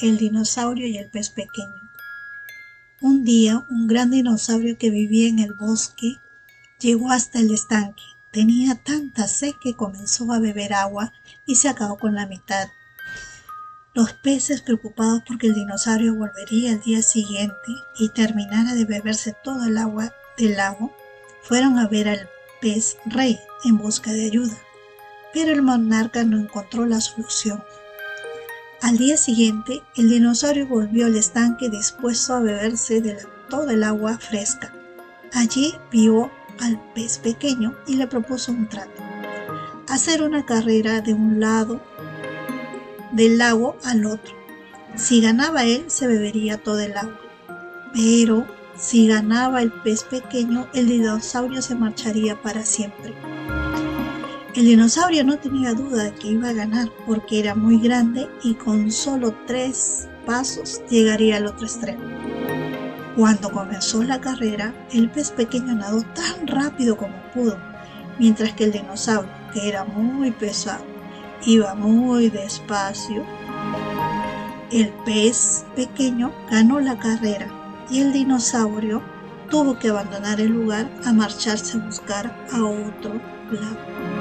el 0.00 0.18
dinosaurio 0.18 0.86
y 0.86 0.98
el 0.98 1.08
pez 1.10 1.30
pequeño. 1.30 1.90
Un 3.00 3.24
día, 3.24 3.64
un 3.70 3.86
gran 3.86 4.10
dinosaurio 4.10 4.76
que 4.76 4.90
vivía 4.90 5.28
en 5.28 5.38
el 5.38 5.52
bosque 5.52 6.18
llegó 6.80 7.10
hasta 7.10 7.38
el 7.38 7.52
estanque. 7.52 8.02
Tenía 8.32 8.74
tanta 8.74 9.26
sed 9.28 9.52
que 9.62 9.74
comenzó 9.74 10.32
a 10.32 10.38
beber 10.38 10.74
agua 10.74 11.12
y 11.46 11.54
se 11.56 11.68
acabó 11.68 11.96
con 11.96 12.14
la 12.14 12.26
mitad. 12.26 12.68
Los 13.94 14.12
peces, 14.12 14.62
preocupados 14.62 15.22
porque 15.26 15.48
el 15.48 15.54
dinosaurio 15.54 16.14
volvería 16.14 16.72
al 16.72 16.80
día 16.82 17.02
siguiente 17.02 17.72
y 17.98 18.10
terminara 18.10 18.74
de 18.74 18.84
beberse 18.84 19.34
todo 19.42 19.64
el 19.64 19.78
agua 19.78 20.12
del 20.36 20.56
lago, 20.56 20.94
fueron 21.42 21.78
a 21.78 21.88
ver 21.88 22.08
al 22.08 22.28
pez 22.60 22.96
rey 23.06 23.38
en 23.64 23.78
busca 23.78 24.12
de 24.12 24.26
ayuda. 24.26 24.56
Pero 25.32 25.52
el 25.52 25.62
monarca 25.62 26.24
no 26.24 26.38
encontró 26.38 26.84
la 26.86 27.00
solución. 27.00 27.62
Al 28.80 28.96
día 28.96 29.16
siguiente, 29.16 29.82
el 29.96 30.08
dinosaurio 30.08 30.66
volvió 30.66 31.06
al 31.06 31.16
estanque 31.16 31.68
dispuesto 31.68 32.34
a 32.34 32.40
beberse 32.40 33.00
de 33.00 33.18
toda 33.50 33.72
el 33.72 33.82
agua 33.82 34.18
fresca. 34.18 34.72
Allí 35.32 35.74
vio 35.90 36.30
al 36.60 36.80
pez 36.94 37.18
pequeño 37.18 37.74
y 37.88 37.96
le 37.96 38.06
propuso 38.06 38.52
un 38.52 38.68
trato. 38.68 39.02
Hacer 39.88 40.22
una 40.22 40.46
carrera 40.46 41.00
de 41.00 41.12
un 41.12 41.40
lado 41.40 41.82
del 43.12 43.38
lago 43.38 43.76
al 43.84 44.06
otro. 44.06 44.34
Si 44.94 45.20
ganaba 45.20 45.64
él, 45.64 45.84
se 45.88 46.06
bebería 46.06 46.58
todo 46.58 46.78
el 46.78 46.96
agua. 46.96 47.20
Pero 47.92 48.46
si 48.76 49.08
ganaba 49.08 49.60
el 49.60 49.72
pez 49.72 50.04
pequeño, 50.04 50.68
el 50.72 50.86
dinosaurio 50.86 51.62
se 51.62 51.74
marcharía 51.74 52.40
para 52.40 52.64
siempre. 52.64 53.12
El 54.58 54.64
dinosaurio 54.64 55.22
no 55.22 55.38
tenía 55.38 55.72
duda 55.72 56.02
de 56.02 56.14
que 56.14 56.32
iba 56.32 56.48
a 56.48 56.52
ganar 56.52 56.88
porque 57.06 57.38
era 57.38 57.54
muy 57.54 57.78
grande 57.78 58.28
y 58.42 58.54
con 58.54 58.90
solo 58.90 59.32
tres 59.46 60.08
pasos 60.26 60.82
llegaría 60.90 61.36
al 61.36 61.46
otro 61.46 61.64
extremo. 61.64 62.02
Cuando 63.14 63.52
comenzó 63.52 64.02
la 64.02 64.20
carrera, 64.20 64.74
el 64.92 65.10
pez 65.10 65.30
pequeño 65.30 65.76
nadó 65.76 66.02
tan 66.02 66.48
rápido 66.48 66.96
como 66.96 67.14
pudo, 67.32 67.56
mientras 68.18 68.52
que 68.54 68.64
el 68.64 68.72
dinosaurio, 68.72 69.30
que 69.54 69.68
era 69.68 69.84
muy 69.84 70.32
pesado, 70.32 70.84
iba 71.46 71.76
muy 71.76 72.28
despacio. 72.28 73.24
El 74.72 74.88
pez 75.04 75.66
pequeño 75.76 76.32
ganó 76.50 76.80
la 76.80 76.98
carrera 76.98 77.46
y 77.88 78.00
el 78.00 78.12
dinosaurio 78.12 79.04
tuvo 79.50 79.78
que 79.78 79.90
abandonar 79.90 80.40
el 80.40 80.48
lugar 80.48 80.90
a 81.04 81.12
marcharse 81.12 81.78
a 81.78 81.86
buscar 81.86 82.36
a 82.52 82.64
otro 82.64 83.20
lado. 83.52 84.17